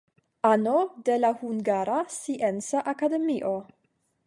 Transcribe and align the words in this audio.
Ano 0.51 0.77
de 1.09 1.17
la 1.19 1.31
Hungara 1.41 1.99
Scienca 2.15 2.79
Akademio. 2.95 3.55